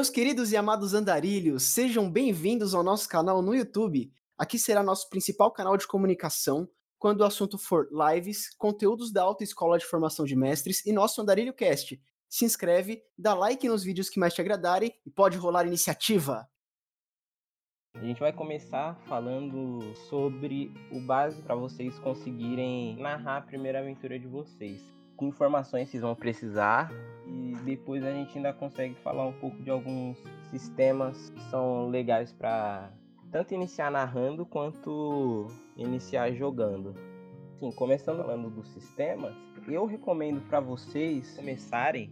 [0.00, 4.10] Meus queridos e amados andarilhos, sejam bem-vindos ao nosso canal no YouTube.
[4.38, 6.66] Aqui será nosso principal canal de comunicação
[6.98, 11.20] quando o assunto for lives, conteúdos da Alta Escola de Formação de Mestres e nosso
[11.20, 12.00] Andarilho Cast.
[12.30, 16.48] Se inscreve, dá like nos vídeos que mais te agradarem e pode rolar iniciativa.
[17.94, 24.18] A gente vai começar falando sobre o básico para vocês conseguirem narrar a primeira aventura
[24.18, 24.80] de vocês.
[25.20, 26.90] Que informações vocês vão precisar
[27.26, 30.16] e depois a gente ainda consegue falar um pouco de alguns
[30.50, 32.90] sistemas que são legais para
[33.30, 36.94] tanto iniciar narrando quanto iniciar jogando.
[37.58, 39.34] Sim, começando falando dos sistemas,
[39.68, 42.10] eu recomendo para vocês começarem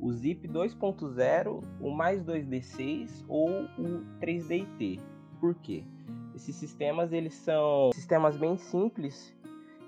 [0.00, 3.48] o Zip 2.0, o mais 2D6 ou
[3.78, 4.98] o 3DT.
[5.38, 5.84] Por quê?
[6.34, 9.32] Esses sistemas eles são sistemas bem simples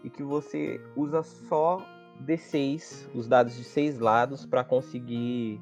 [0.05, 5.61] e que você usa só D6, os dados de seis lados para conseguir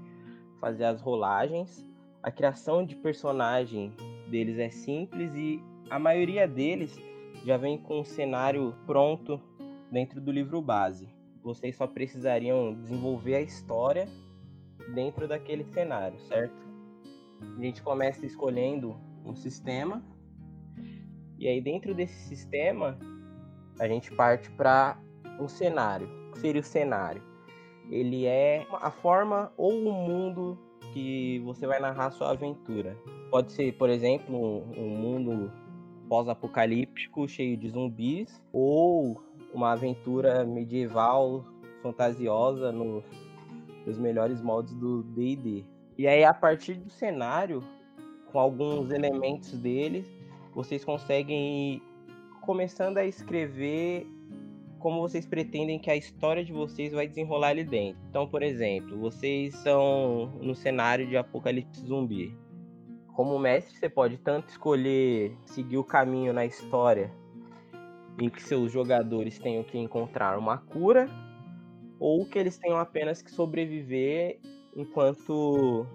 [0.60, 1.86] fazer as rolagens.
[2.22, 3.92] A criação de personagem
[4.28, 6.96] deles é simples e a maioria deles
[7.44, 9.40] já vem com o cenário pronto
[9.90, 11.08] dentro do livro base.
[11.42, 14.08] Vocês só precisariam desenvolver a história
[14.94, 16.54] dentro daquele cenário, certo?
[17.58, 20.02] A gente começa escolhendo um sistema
[21.38, 22.96] e aí dentro desse sistema
[23.80, 24.96] a gente parte para
[25.40, 26.21] um cenário.
[26.42, 27.22] Seria o cenário?
[27.88, 30.58] Ele é a forma ou o mundo
[30.92, 32.96] que você vai narrar sua aventura.
[33.30, 34.36] Pode ser, por exemplo,
[34.76, 35.52] um, mundo
[36.08, 39.22] pós-apocalíptico cheio de zumbis ou
[39.54, 41.44] uma aventura medieval
[41.80, 43.04] fantasiosa no,
[43.86, 45.64] nos melhores modos do D&D.
[45.96, 47.62] E aí a partir do cenário,
[48.32, 50.04] com alguns elementos dele,
[50.52, 51.82] vocês conseguem ir
[52.40, 54.08] começando a escrever
[54.82, 58.02] como vocês pretendem que a história de vocês vai desenrolar ali dentro.
[58.10, 62.36] Então, por exemplo, vocês são no cenário de apocalipse zumbi.
[63.14, 67.12] Como mestre, você pode tanto escolher seguir o caminho na história
[68.18, 71.08] em que seus jogadores tenham que encontrar uma cura,
[71.98, 74.40] ou que eles tenham apenas que sobreviver
[74.74, 75.86] enquanto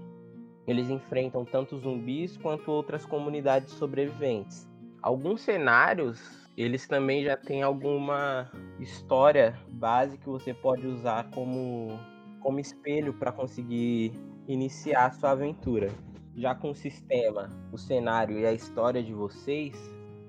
[0.66, 4.68] eles enfrentam tanto zumbis quanto outras comunidades sobreviventes.
[5.02, 12.00] Alguns cenários eles também já têm alguma história base que você pode usar como,
[12.42, 14.12] como espelho para conseguir
[14.48, 15.92] iniciar a sua aventura.
[16.36, 19.76] Já com o sistema, o cenário e a história de vocês,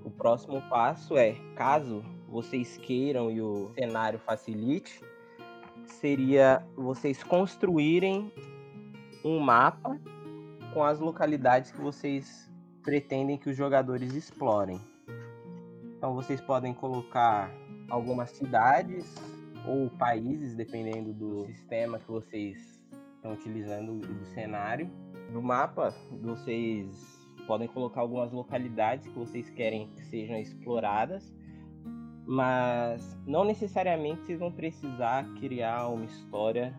[0.04, 5.00] o próximo passo é, caso vocês queiram e o cenário facilite,
[5.86, 8.30] seria vocês construírem
[9.24, 9.98] um mapa
[10.74, 12.50] com as localidades que vocês
[12.82, 14.78] pretendem que os jogadores explorem.
[16.08, 17.52] Então vocês podem colocar
[17.90, 19.14] algumas cidades
[19.66, 22.82] ou países, dependendo do sistema que vocês
[23.16, 24.90] estão utilizando do cenário.
[25.30, 31.30] No mapa, vocês podem colocar algumas localidades que vocês querem que sejam exploradas,
[32.26, 36.74] mas não necessariamente vocês vão precisar criar uma história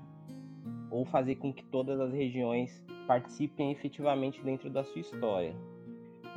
[0.89, 5.53] ou fazer com que todas as regiões participem efetivamente dentro da sua história.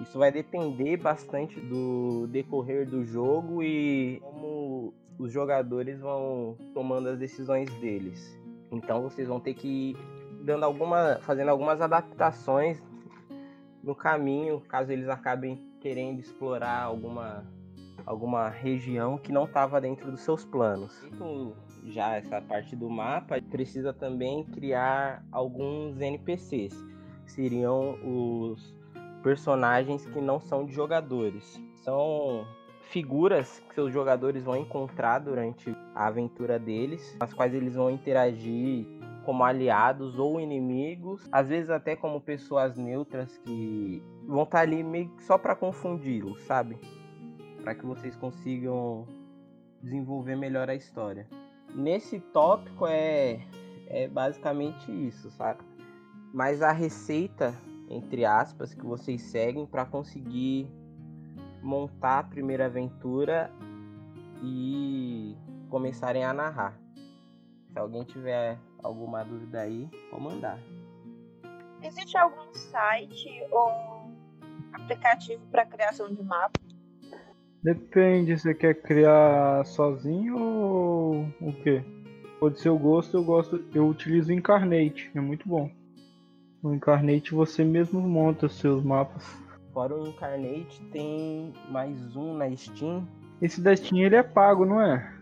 [0.00, 7.18] Isso vai depender bastante do decorrer do jogo e como os jogadores vão tomando as
[7.18, 8.38] decisões deles.
[8.70, 9.96] Então vocês vão ter que ir
[10.42, 12.82] dando alguma, fazendo algumas adaptações
[13.82, 17.44] no caminho, caso eles acabem querendo explorar alguma
[18.04, 20.92] alguma região que não estava dentro dos seus planos.
[21.04, 21.54] Então,
[21.84, 26.74] já essa parte do mapa precisa também criar alguns NPCs,
[27.26, 28.74] seriam os
[29.22, 31.60] personagens que não são de jogadores.
[31.76, 32.46] São
[32.90, 38.86] figuras que seus jogadores vão encontrar durante a aventura deles, as quais eles vão interagir
[39.24, 45.08] como aliados ou inimigos, às vezes até como pessoas neutras que vão estar ali meio
[45.10, 46.76] que só para confundi-los, sabe?
[47.62, 49.06] Para que vocês consigam
[49.80, 51.26] desenvolver melhor a história.
[51.74, 53.40] Nesse tópico é
[53.92, 55.60] é basicamente isso, sabe?
[56.32, 57.54] Mas a receita
[57.92, 60.66] entre aspas, que vocês seguem para conseguir
[61.62, 63.52] montar a primeira aventura
[64.42, 65.36] e
[65.68, 66.78] começarem a narrar.
[67.70, 70.58] Se alguém tiver alguma dúvida aí, pode mandar.
[71.82, 73.70] Existe algum site ou
[74.72, 76.60] aplicativo para criação de mapa?
[77.62, 81.84] Depende, você quer criar sozinho ou o quê?
[82.40, 85.70] Pode ser o gosto, eu gosto, eu utilizo o Incarnate, é muito bom.
[86.62, 89.24] No Incarnate você mesmo monta seus mapas.
[89.72, 93.08] Fora o Incarnate, tem mais um na Steam.
[93.40, 95.12] Esse da Steam ele é pago, não é?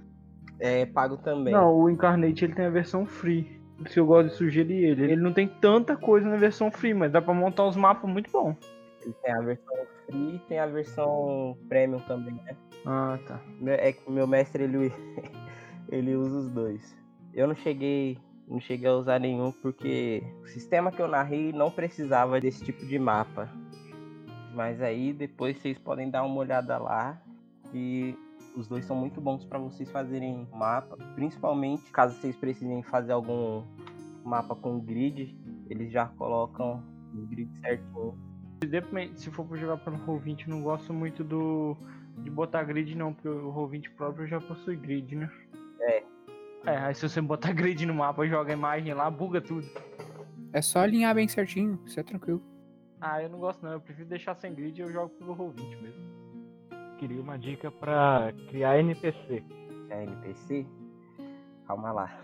[0.59, 1.55] É pago também.
[1.55, 3.59] Não, o Incarnate ele tem a versão free.
[3.79, 5.05] Por isso eu gosto de sugerir ele.
[5.05, 8.31] Ele não tem tanta coisa na versão free, mas dá pra montar os mapas muito
[8.31, 8.55] bom.
[9.03, 12.55] Ele tem a versão free e tem a versão premium também, né?
[12.85, 13.41] Ah, tá.
[13.67, 14.93] É que o meu mestre, ele,
[15.89, 16.95] ele usa os dois.
[17.33, 18.19] Eu não cheguei,
[18.50, 22.85] não cheguei a usar nenhum porque o sistema que eu narrei não precisava desse tipo
[22.85, 23.49] de mapa.
[24.52, 27.23] Mas aí depois vocês podem dar uma olhada lá
[27.73, 28.17] e
[28.56, 33.62] os dois são muito bons para vocês fazerem mapa, principalmente caso vocês precisem fazer algum
[34.25, 35.38] mapa com grid,
[35.69, 36.82] eles já colocam
[37.14, 37.49] o grid.
[38.67, 41.76] Depende, se for jogar pelo Roll20, não gosto muito do
[42.19, 45.31] de botar grid não, porque o Roll20 próprio já possui grid, né?
[46.65, 46.71] É.
[46.71, 49.67] É, aí se você botar grid no mapa e joga a imagem lá, buga tudo.
[50.53, 52.43] É só alinhar bem certinho, isso é tranquilo.
[53.01, 55.81] Ah, eu não gosto não, eu prefiro deixar sem grid e eu jogo pelo Roll20
[55.81, 56.11] mesmo.
[56.99, 59.43] Queria uma dica pra criar NPC.
[59.91, 60.67] a NPC,
[61.67, 62.21] calma lá.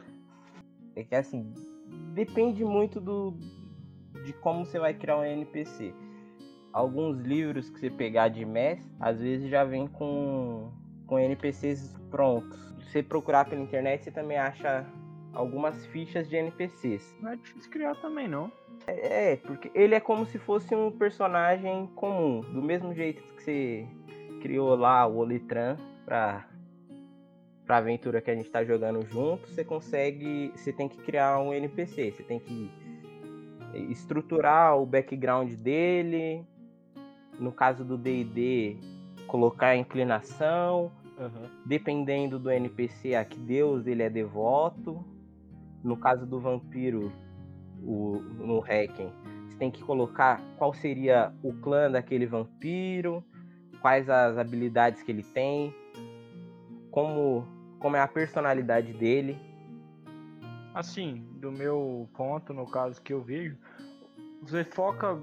[0.94, 1.52] É que assim,
[2.12, 3.34] depende muito do
[4.24, 5.94] de como você vai criar um NPC.
[6.72, 10.70] Alguns livros que você pegar de mestre, às vezes já vem com,
[11.06, 12.75] com NPCs prontos.
[12.86, 14.86] Você procurar pela internet, você também acha
[15.32, 17.14] algumas fichas de NPCs.
[17.20, 18.50] Não é difícil criar também não.
[18.86, 22.40] É, porque ele é como se fosse um personagem comum.
[22.40, 23.86] Do mesmo jeito que você
[24.40, 26.48] criou lá o Olitran pra,
[27.64, 30.52] pra aventura que a gente tá jogando junto, você consegue.
[30.54, 32.12] Você tem que criar um NPC.
[32.12, 32.70] Você tem que
[33.90, 36.44] estruturar o background dele.
[37.38, 38.76] No caso do DD,
[39.26, 40.90] colocar a inclinação.
[41.64, 45.04] Dependendo do NPC, a que deus ele é devoto.
[45.82, 47.12] No caso do vampiro,
[47.82, 49.12] o, no Hacken,
[49.46, 53.24] você tem que colocar qual seria o clã daquele vampiro,
[53.80, 55.74] quais as habilidades que ele tem,
[56.90, 57.46] como,
[57.78, 59.38] como é a personalidade dele.
[60.74, 63.56] Assim, do meu ponto, no caso que eu vejo,
[64.42, 65.18] você foca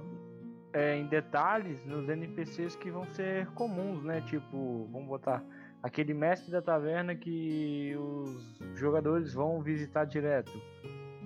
[0.74, 4.22] é, em detalhes nos NPCs que vão ser comuns, né?
[4.22, 5.44] Tipo, vamos botar
[5.84, 10.52] aquele mestre da taverna que os jogadores vão visitar direto.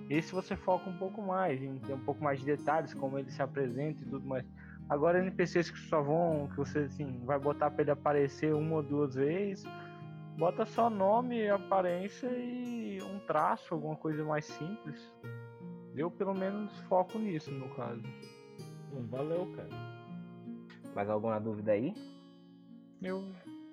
[0.10, 3.30] Esse você foca um pouco mais, em ter um pouco mais de detalhes, como ele
[3.30, 4.44] se apresenta e tudo mais.
[4.90, 8.84] Agora NPCs que só vão, que você assim, vai botar pra ele aparecer uma ou
[8.84, 9.66] duas vezes,
[10.38, 15.14] bota só nome, aparência e um traço, alguma coisa mais simples.
[15.94, 18.02] Eu pelo menos foco nisso no caso.
[18.94, 19.70] Hum, Valeu, cara.
[20.96, 21.94] Mais alguma dúvida aí?
[23.02, 23.24] Eu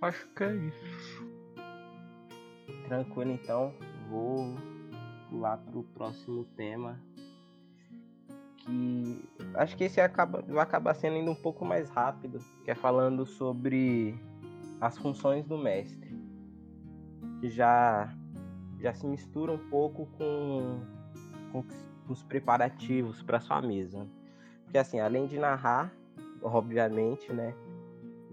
[0.05, 1.35] acho que é isso.
[2.87, 3.73] Tranquilo, então.
[4.09, 4.55] Vou
[5.29, 7.01] pular pro próximo tema.
[8.59, 9.23] Que
[9.55, 12.39] acho que esse acaba, vai acabar sendo ainda um pouco mais rápido.
[12.65, 14.19] Que é falando sobre
[14.81, 16.15] as funções do mestre.
[17.41, 18.15] Que já,
[18.79, 20.81] já se mistura um pouco com,
[21.53, 21.65] com
[22.09, 24.07] os preparativos para sua mesa.
[24.65, 25.93] Porque assim, além de narrar,
[26.43, 27.55] obviamente, né?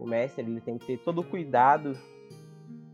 [0.02, 1.96] O mestre ele tem que ter todo o cuidado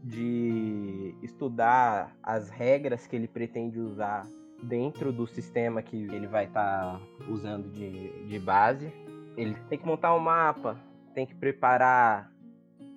[0.03, 4.27] de estudar as regras que ele pretende usar
[4.61, 6.99] dentro do sistema que ele vai estar
[7.29, 8.91] usando de, de base.
[9.37, 10.77] Ele tem que montar um mapa,
[11.13, 12.29] tem que preparar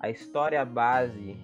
[0.01, 1.37] a história base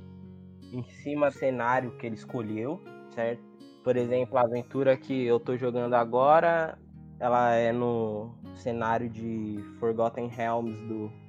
[0.73, 3.45] em cima do cenário que ele escolheu, certo?
[3.85, 6.77] Por exemplo, a aventura que eu tô jogando agora,
[7.21, 11.26] ela é no cenário de Forgotten Realms do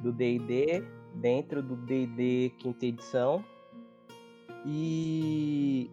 [0.00, 0.82] do D&D
[1.14, 3.44] dentro do D&D quinta edição
[4.64, 5.90] e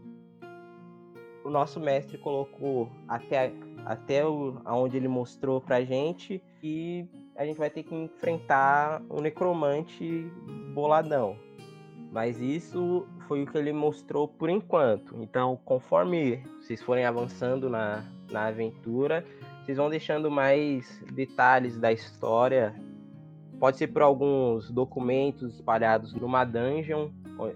[1.44, 3.54] o nosso mestre colocou até
[3.86, 7.06] até o, aonde ele mostrou pra gente e
[7.38, 10.30] a gente vai ter que enfrentar um necromante
[10.74, 11.38] boladão.
[12.12, 15.16] Mas isso foi o que ele mostrou por enquanto.
[15.22, 19.26] Então, conforme vocês forem avançando na, na aventura,
[19.64, 22.76] vocês vão deixando mais detalhes da história
[23.60, 27.10] Pode ser por alguns documentos espalhados numa dungeon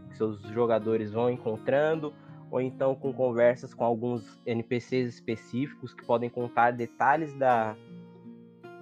[0.10, 2.13] que seus jogadores vão encontrando,
[2.50, 7.75] ou então com conversas com alguns NPCs específicos que podem contar detalhes da,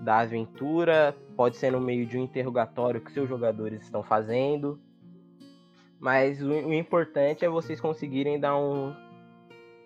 [0.01, 1.15] da aventura.
[1.35, 4.79] Pode ser no meio de um interrogatório que seus jogadores estão fazendo.
[5.99, 8.95] Mas o, o importante é vocês conseguirem dar um,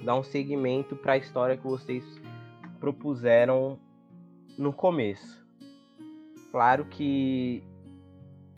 [0.01, 2.03] dar um segmento para a história que vocês
[2.79, 3.79] propuseram
[4.57, 5.42] no começo.
[6.53, 7.63] Claro que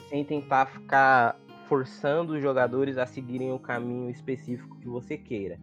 [0.10, 5.58] sem tentar ficar forçando os jogadores a seguirem o caminho específico que você queira.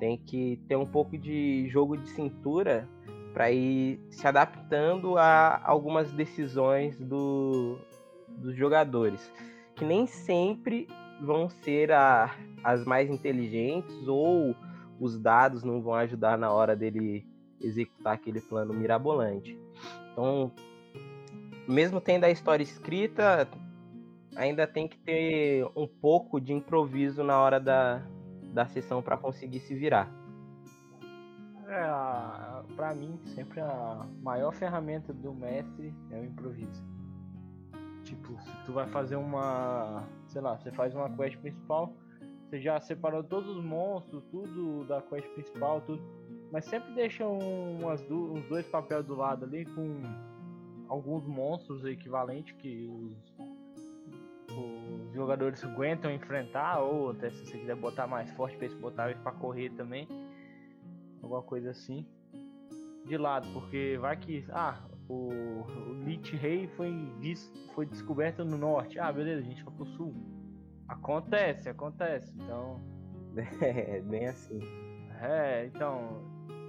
[0.00, 2.88] Tem que ter um pouco de jogo de cintura
[3.32, 7.78] para ir se adaptando a algumas decisões do,
[8.26, 9.32] dos jogadores,
[9.76, 10.88] que nem sempre
[11.22, 12.34] vão ser a,
[12.64, 14.56] as mais inteligentes ou
[14.98, 17.24] os dados não vão ajudar na hora dele
[17.60, 19.56] executar aquele plano mirabolante.
[20.10, 20.52] Então,
[21.70, 23.48] mesmo tendo a história escrita,
[24.36, 28.02] ainda tem que ter um pouco de improviso na hora da,
[28.52, 30.10] da sessão para conseguir se virar.
[31.68, 36.84] É, para mim, sempre a maior ferramenta do mestre é o improviso.
[38.02, 41.94] Tipo, se tu vai fazer uma, sei lá, você faz uma quest principal,
[42.48, 46.02] você já separou todos os monstros, tudo da quest principal, tudo,
[46.50, 50.02] mas sempre deixa umas do, uns dois papéis do lado ali com
[50.90, 53.32] alguns monstros equivalentes que os,
[54.50, 59.22] os jogadores aguentam enfrentar, ou até se você quiser botar mais forte para botar eles
[59.22, 60.08] para correr também
[61.22, 62.04] alguma coisa assim,
[63.06, 66.92] de lado, porque vai que, ah, o, o Lich Rei foi,
[67.72, 70.12] foi descoberto no norte, ah, beleza, a gente vai pro sul.
[70.88, 72.80] Acontece, acontece, então...
[73.62, 74.58] É, bem assim.
[75.20, 76.20] É, então,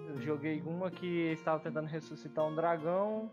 [0.09, 3.31] eu joguei uma que estava tentando ressuscitar um dragão,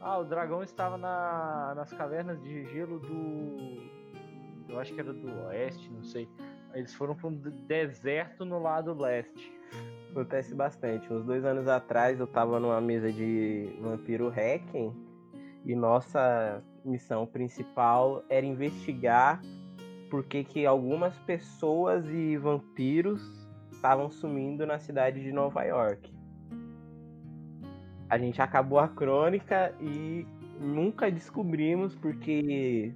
[0.00, 3.96] ah, o dragão estava na, nas cavernas de gelo do.
[4.68, 6.28] Eu acho que era do oeste, não sei.
[6.74, 7.34] Eles foram para um
[7.66, 9.56] deserto no lado leste
[10.16, 11.12] acontece bastante.
[11.12, 14.94] Uns dois anos atrás eu tava numa mesa de Vampiro Hacking
[15.64, 19.42] e nossa missão principal era investigar
[20.10, 23.20] por que, que algumas pessoas e vampiros
[23.70, 26.15] estavam sumindo na cidade de Nova York.
[28.08, 30.26] A gente acabou a crônica e
[30.60, 32.94] nunca descobrimos porque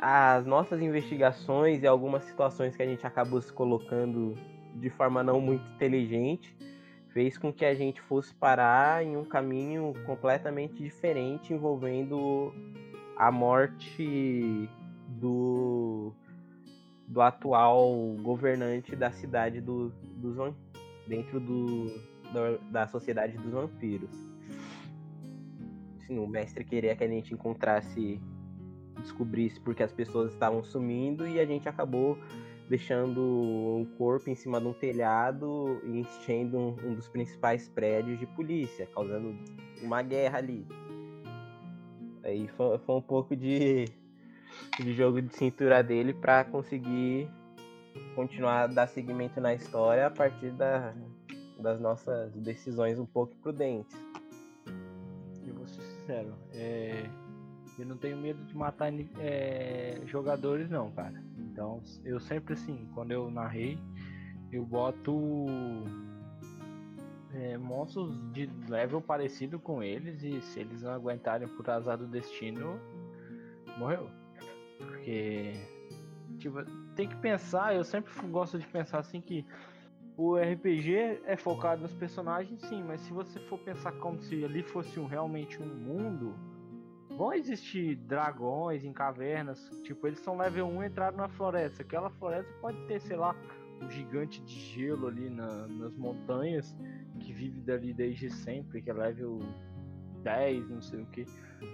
[0.00, 4.34] as nossas investigações e algumas situações que a gente acabou se colocando
[4.74, 6.56] de forma não muito inteligente
[7.12, 12.52] fez com que a gente fosse parar em um caminho completamente diferente envolvendo
[13.16, 14.68] a morte
[15.08, 16.12] do,
[17.06, 20.36] do atual governante da cidade do, dos
[21.06, 21.92] dentro do,
[22.32, 24.10] da, da sociedade dos vampiros.
[26.06, 28.20] Sim, o mestre queria que a gente encontrasse
[29.00, 32.18] descobrisse porque as pessoas estavam sumindo e a gente acabou
[32.68, 38.18] deixando um corpo em cima de um telhado e enchendo um, um dos principais prédios
[38.18, 39.36] de polícia, causando
[39.82, 40.64] uma guerra ali.
[42.22, 43.86] Aí foi, foi um pouco de,
[44.78, 47.28] de jogo de cintura dele para conseguir
[48.14, 50.94] continuar a dar seguimento na história a partir da,
[51.60, 53.96] das nossas decisões um pouco prudentes.
[55.46, 57.08] Eu vou ser sincero, é,
[57.78, 61.22] eu não tenho medo de matar é, jogadores não, cara.
[61.38, 63.78] Então eu sempre assim, quando eu narrei,
[64.52, 65.46] eu boto
[67.32, 72.06] é, monstros de level parecido com eles e se eles não aguentarem por azar do
[72.06, 72.78] destino,
[73.78, 74.10] morreu.
[74.78, 75.54] Porque
[76.38, 76.64] tipo,
[76.94, 79.44] tem que pensar, eu sempre gosto de pensar assim que
[80.22, 84.62] o RPG é focado nos personagens, sim, mas se você for pensar como se ali
[84.62, 86.34] fosse um, realmente um mundo,
[87.16, 89.58] vão existir dragões em cavernas.
[89.82, 91.82] Tipo, eles são level 1 e entraram na floresta.
[91.82, 93.34] Aquela floresta pode ter, sei lá,
[93.80, 96.76] um gigante de gelo ali na, nas montanhas
[97.18, 99.38] que vive dali desde sempre, que é level
[100.22, 101.24] 10, não sei o que.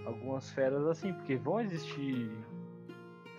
[0.05, 2.31] Algumas feras assim, porque vão existir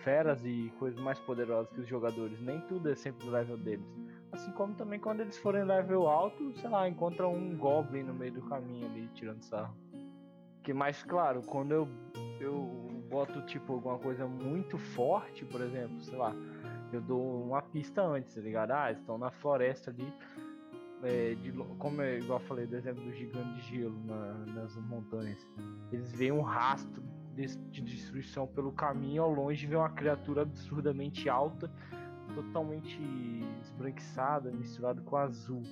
[0.04, 2.38] feras e coisas mais poderosas que os jogadores.
[2.42, 3.86] Nem tudo é sempre level deles.
[4.32, 8.32] Assim como também quando eles forem level alto, sei lá, encontram um goblin no meio
[8.32, 9.74] do caminho ali tirando sarro.
[10.62, 11.88] Que mais claro, quando eu,
[12.40, 16.34] eu boto tipo alguma coisa muito forte, por exemplo, sei lá,
[16.92, 18.72] eu dou uma pista antes, tá ligado?
[18.72, 20.12] Ah, estão na floresta ali.
[21.02, 24.74] É, de, como é igual eu falei do exemplo do gigante de gelo na, nas
[24.76, 25.38] montanhas.
[25.92, 27.02] Eles veem um rastro
[27.34, 31.70] de, de destruição pelo caminho, ao longe vê uma criatura absurdamente alta,
[32.34, 33.00] totalmente
[33.62, 35.62] esbranquiçada, misturado com azul.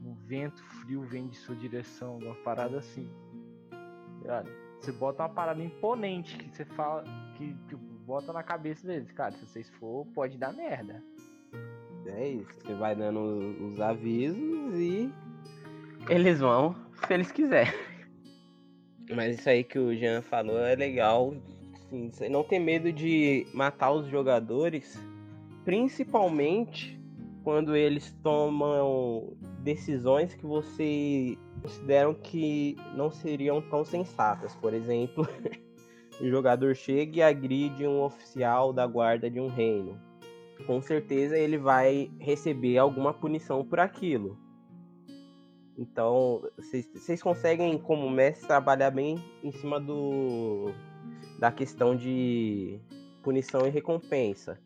[0.00, 3.10] Um vento frio vem de sua direção, uma parada assim.
[4.80, 7.04] Você bota uma parada imponente que você fala,
[7.36, 11.02] que tipo, bota na cabeça deles, cara, se vocês for, pode dar merda.
[12.06, 13.20] É isso, você vai dando
[13.66, 15.12] os avisos e
[16.08, 16.74] eles vão
[17.06, 17.72] se eles quiserem.
[19.14, 21.34] Mas isso aí que o Jean falou é legal.
[21.74, 24.98] Assim, você não ter medo de matar os jogadores,
[25.68, 26.98] principalmente
[27.44, 34.54] quando eles tomam decisões que você consideram que não seriam tão sensatas.
[34.54, 35.28] Por exemplo,
[36.22, 40.00] o jogador chega e agride um oficial da guarda de um reino.
[40.66, 44.38] Com certeza ele vai receber alguma punição por aquilo.
[45.76, 50.72] Então, vocês conseguem, como mestre, trabalhar bem em cima do
[51.38, 52.80] da questão de
[53.22, 54.58] punição e recompensa.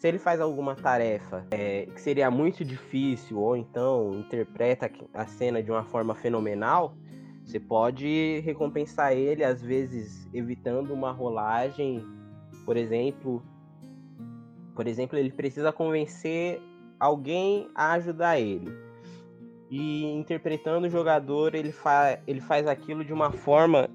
[0.00, 5.62] Se ele faz alguma tarefa é, que seria muito difícil, ou então interpreta a cena
[5.62, 6.96] de uma forma fenomenal,
[7.44, 12.02] você pode recompensar ele, às vezes evitando uma rolagem,
[12.64, 13.42] por exemplo.
[14.74, 16.62] Por exemplo, ele precisa convencer
[16.98, 18.72] alguém a ajudar ele.
[19.70, 23.90] E interpretando o jogador, ele, fa ele faz aquilo de uma forma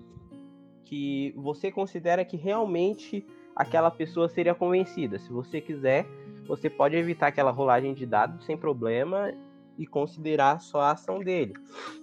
[0.84, 5.18] que você considera que realmente aquela pessoa seria convencida.
[5.18, 6.06] Se você quiser,
[6.48, 9.34] você pode evitar aquela rolagem de dados sem problema
[9.78, 11.54] e considerar só a ação dele.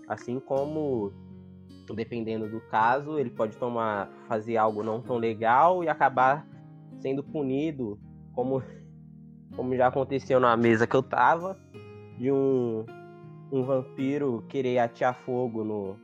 [0.08, 1.12] Assim como,
[1.94, 6.46] dependendo do caso, ele pode tomar, fazer algo não tão legal e acabar
[7.00, 7.98] sendo punido,
[8.32, 8.62] como,
[9.56, 11.58] como já aconteceu na mesa que eu tava,
[12.18, 12.86] de um,
[13.50, 15.96] um vampiro querer atear fogo no,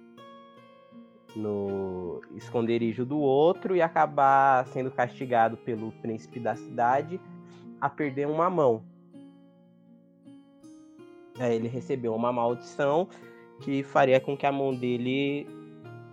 [1.36, 7.20] no esconderijo do outro e acabar sendo castigado pelo príncipe da cidade
[7.80, 8.82] a perder uma mão.
[11.38, 13.08] Aí ele recebeu uma maldição
[13.60, 15.46] que faria com que a mão dele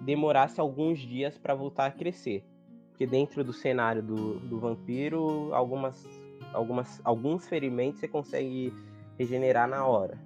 [0.02, 2.44] demorasse alguns dias para voltar a crescer.
[2.90, 6.08] Porque dentro do cenário do, do vampiro, algumas,
[6.54, 8.74] algumas, alguns ferimentos você consegue
[9.18, 10.18] regenerar na hora.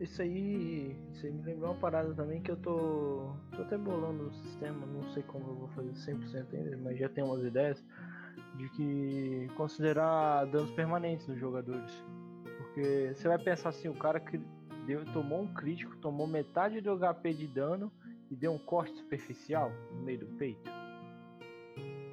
[0.00, 4.28] Isso aí, isso aí me lembrou uma parada também que eu tô, tô até bolando
[4.28, 7.82] o sistema, não sei como eu vou fazer 100% ainda, mas já tenho umas ideias
[8.56, 11.90] de que considerar danos permanentes nos jogadores.
[12.58, 14.40] Porque você vai pensar assim, o cara que
[14.86, 17.92] deu, tomou um crítico, tomou metade do HP de dano
[18.30, 20.70] e deu um corte superficial no meio do peito.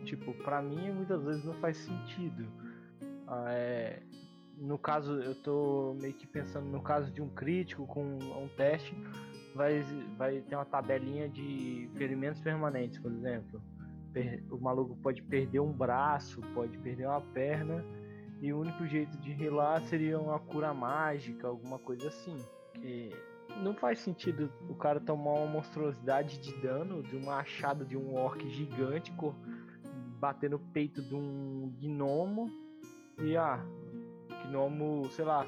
[0.05, 2.47] Tipo, pra mim muitas vezes não faz sentido.
[3.27, 4.01] Ah, é,
[4.57, 8.95] no caso, eu tô meio que pensando no caso de um crítico com um teste,
[9.53, 9.83] vai,
[10.17, 13.61] vai ter uma tabelinha de ferimentos permanentes, por exemplo.
[14.49, 17.83] O maluco pode perder um braço, pode perder uma perna,
[18.41, 22.37] e o único jeito de rilar seria uma cura mágica, alguma coisa assim.
[22.73, 23.09] Que
[23.61, 28.15] não faz sentido o cara tomar uma monstruosidade de dano de uma achada de um
[28.15, 29.13] orc gigante
[30.19, 32.49] bater no peito de um gnomo
[33.19, 33.63] e ah,
[34.43, 35.45] Gnomo, sei lá,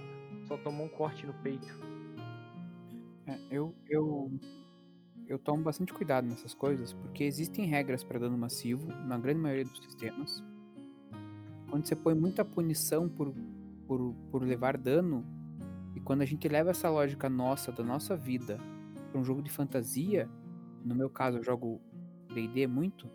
[0.47, 1.67] só tomou um corte no peito.
[3.25, 4.31] É, eu, eu,
[5.27, 9.65] eu tomo bastante cuidado nessas coisas, porque existem regras para dano massivo na grande maioria
[9.65, 10.43] dos sistemas.
[11.69, 13.33] Quando você põe muita punição por,
[13.85, 15.25] por, por levar dano,
[15.93, 18.57] e quando a gente leva essa lógica nossa, da nossa vida,
[19.11, 20.29] para um jogo de fantasia,
[20.85, 21.81] no meu caso eu jogo
[22.33, 23.09] DD muito,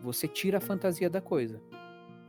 [0.00, 1.60] você tira a fantasia da coisa.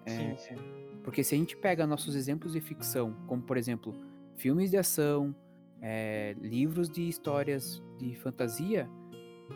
[0.06, 0.85] É, sim, sim.
[1.06, 3.96] Porque se a gente pega nossos exemplos de ficção, como por exemplo,
[4.36, 5.36] filmes de ação,
[5.80, 8.90] é, livros de histórias de fantasia,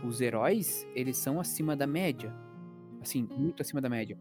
[0.06, 2.32] os heróis, eles são acima da média.
[3.02, 4.16] Assim, muito acima da média.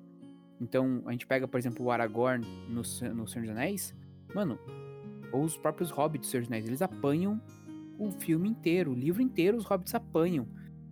[0.59, 2.85] Então, a gente pega, por exemplo, o Aragorn no, no
[3.29, 3.95] Senhor dos Anéis.
[4.35, 4.59] Mano,
[5.31, 7.39] ou os próprios hobbits do Senhor dos Anéis, eles apanham
[7.99, 10.49] o filme inteiro, o livro inteiro, os hobbits apanham.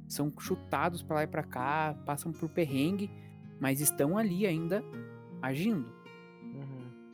[0.07, 3.11] São chutados para lá e pra cá, passam por perrengue,
[3.59, 4.85] mas estão ali ainda
[5.41, 5.96] agindo.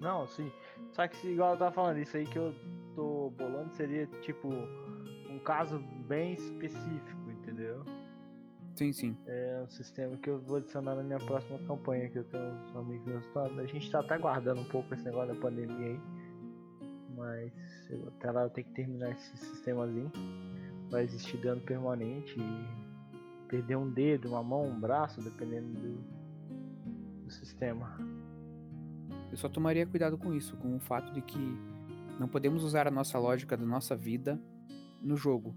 [0.02, 0.50] Não, sim.
[0.90, 2.52] Só que igual eu tava falando, isso aí que eu
[2.96, 7.84] tô bolando seria tipo um caso bem específico, entendeu?
[8.74, 9.16] Sim, sim.
[9.26, 12.76] É um sistema que eu vou adicionar na minha próxima campanha, que eu tenho uns
[12.76, 13.36] amigos meus.
[13.36, 16.00] A gente tá até guardando um pouco esse negócio da pandemia aí.
[17.16, 17.52] Mas
[18.08, 20.10] até lá eu tenho que terminar esse sistemazinho.
[20.90, 27.30] Vai existir dano permanente e perder um dedo, uma mão, um braço, dependendo do, do
[27.30, 27.96] sistema.
[29.32, 31.38] Eu só tomaria cuidado com isso, com o fato de que
[32.20, 34.38] não podemos usar a nossa lógica da nossa vida
[35.00, 35.56] no jogo.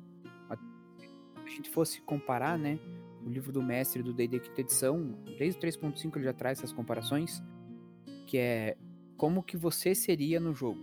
[0.50, 2.80] Se a gente fosse comparar, né,
[3.24, 6.72] o livro do mestre do D&D quinta edição, desde o 3.5 ele já traz essas
[6.72, 7.44] comparações,
[8.26, 8.78] que é
[9.18, 10.80] como que você seria no jogo.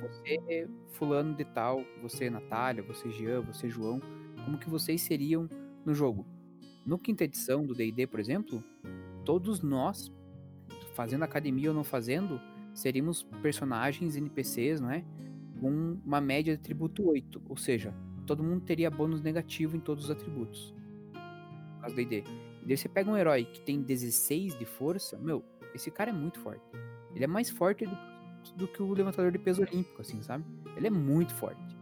[0.00, 4.00] Você fulano de tal, você Natália, você Jean, você João,
[4.44, 5.48] como que vocês seriam
[5.84, 6.26] no jogo.
[6.86, 8.64] No quinta edição do D&D, por exemplo,
[9.24, 10.10] todos nós
[10.94, 12.40] fazendo academia ou não fazendo,
[12.72, 15.04] seríamos personagens NPCs, não é?
[15.60, 17.94] Com uma média de atributo 8, ou seja,
[18.26, 20.74] todo mundo teria bônus negativo em todos os atributos.
[21.12, 22.24] No caso do ID.
[22.64, 26.40] Daí você pega um herói que tem 16 de força, meu, esse cara é muito
[26.40, 26.64] forte.
[27.14, 27.96] Ele é mais forte do,
[28.56, 30.44] do que o levantador de peso olímpico, assim, sabe?
[30.76, 31.76] Ele é muito forte.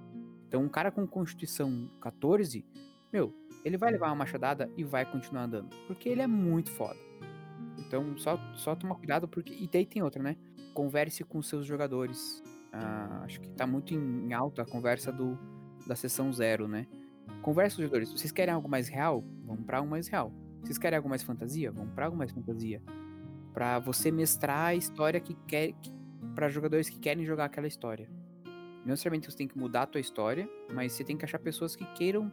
[0.48, 2.64] Então, um cara com constituição 14,
[3.12, 3.32] meu,
[3.64, 5.74] ele vai levar uma machadada e vai continuar andando.
[5.86, 6.98] Porque ele é muito foda.
[7.92, 9.52] Então, só, só toma cuidado, porque.
[9.52, 10.34] E daí tem outra, né?
[10.72, 12.42] Converse com seus jogadores.
[12.72, 15.38] Ah, acho que tá muito em alta a conversa do,
[15.86, 16.86] da sessão zero, né?
[17.42, 18.10] Converse com os jogadores.
[18.10, 19.22] Vocês querem algo mais real?
[19.44, 20.32] Vamos pra algo mais real.
[20.62, 21.70] Vocês querem algo mais fantasia?
[21.70, 22.82] Vamos pra algo mais fantasia.
[23.52, 25.74] Pra você mestrar a história que quer.
[26.34, 28.08] para jogadores que querem jogar aquela história.
[28.80, 31.76] Não necessariamente você tem que mudar a tua história, mas você tem que achar pessoas
[31.76, 32.32] que queiram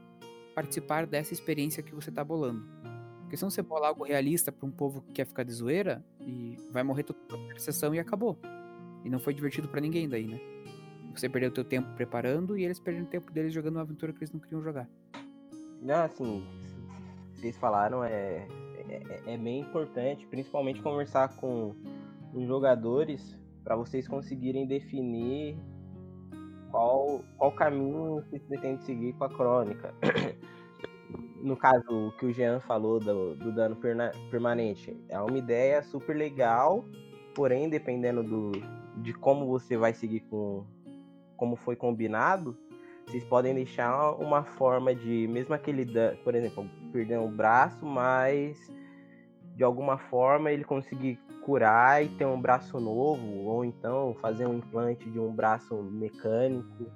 [0.55, 2.65] participar dessa experiência que você tá bolando.
[3.29, 6.57] Porque senão você bola algo realista pra um povo que quer ficar de zoeira e
[6.71, 7.19] vai morrer toda
[7.55, 8.35] a sessão e acabou.
[9.05, 10.39] E não foi divertido pra ninguém daí, né?
[11.13, 14.11] Você perdeu o teu tempo preparando e eles perderam o tempo deles jogando uma aventura
[14.11, 14.89] que eles não queriam jogar.
[15.79, 16.43] Não, assim,
[17.35, 18.47] vocês falaram, é,
[18.89, 21.75] é, é bem importante, principalmente conversar com
[22.33, 25.55] os jogadores para vocês conseguirem definir
[26.71, 29.93] qual, qual caminho vocês pretendem seguir com a crônica.
[31.41, 33.77] No caso, o que o Jean falou do, do dano
[34.29, 36.83] permanente, é uma ideia super legal,
[37.33, 38.51] porém, dependendo do,
[38.97, 40.65] de como você vai seguir com
[41.37, 42.57] como foi combinado,
[43.07, 45.87] vocês podem deixar uma forma de, mesmo aquele,
[46.23, 48.57] por exemplo, perder um braço, mas
[49.55, 54.57] de alguma forma ele conseguir curar e ter um braço novo, ou então fazer um
[54.57, 56.91] implante de um braço mecânico.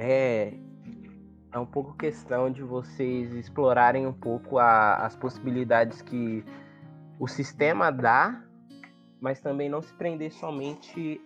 [0.00, 0.54] É,
[1.52, 6.42] é um pouco questão de vocês explorarem um pouco a, as possibilidades que
[7.18, 8.42] o sistema dá,
[9.20, 11.20] mas também não se prender somente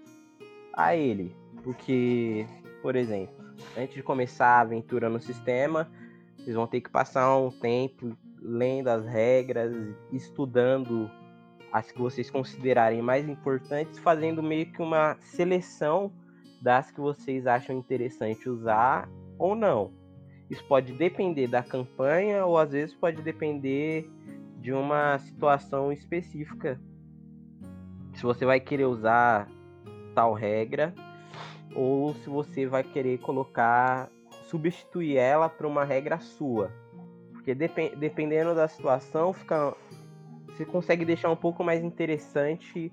[0.72, 1.34] a ele.
[1.62, 2.44] Porque,
[2.82, 3.34] por exemplo,
[3.78, 5.88] antes de começar a aventura no sistema,
[6.36, 9.72] vocês vão ter que passar um tempo lendo as regras,
[10.12, 11.10] estudando
[11.72, 16.12] as que vocês considerarem mais importantes, fazendo meio que uma seleção
[16.60, 19.08] das que vocês acham interessante usar
[19.38, 20.05] ou não.
[20.50, 24.08] Isso pode depender da campanha ou às vezes pode depender
[24.60, 26.80] de uma situação específica.
[28.14, 29.48] Se você vai querer usar
[30.14, 30.94] tal regra
[31.74, 34.08] ou se você vai querer colocar,
[34.48, 36.72] substituir ela para uma regra sua.
[37.32, 39.76] Porque dep dependendo da situação, fica,
[40.46, 42.92] você consegue deixar um pouco mais interessante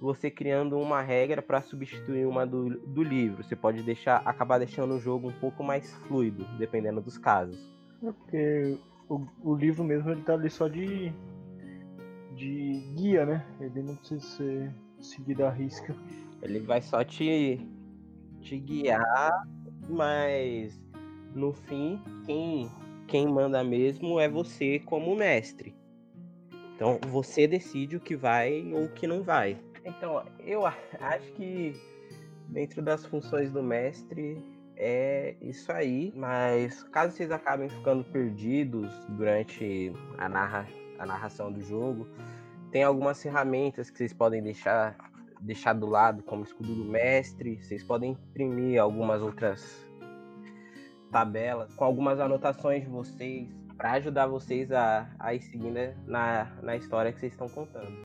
[0.00, 3.42] você criando uma regra para substituir uma do, do livro.
[3.42, 7.58] Você pode deixar acabar deixando o jogo um pouco mais fluido, dependendo dos casos.
[8.02, 11.12] É porque o, o livro mesmo ele tá ali só de
[12.34, 13.44] de guia, né?
[13.60, 15.94] Ele não precisa ser seguido à risca.
[16.40, 17.60] Ele vai só te
[18.40, 19.46] te guiar,
[19.88, 20.80] mas
[21.34, 22.70] no fim, quem,
[23.06, 25.74] quem manda mesmo é você como mestre.
[26.74, 29.58] Então você decide o que vai ou o que não vai.
[29.84, 30.66] Então, eu
[31.00, 31.74] acho que
[32.48, 34.42] dentro das funções do mestre
[34.76, 41.60] é isso aí, mas caso vocês acabem ficando perdidos durante a, narra, a narração do
[41.60, 42.06] jogo,
[42.70, 44.96] tem algumas ferramentas que vocês podem deixar
[45.40, 47.62] deixar do lado como escudo do mestre.
[47.62, 49.86] Vocês podem imprimir algumas outras
[51.10, 56.76] tabelas com algumas anotações de vocês para ajudar vocês a, a ir seguindo na, na
[56.76, 57.96] história que vocês estão contando.